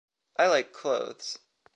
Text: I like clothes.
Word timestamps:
I 0.35 0.47
like 0.47 0.73
clothes. 0.73 1.37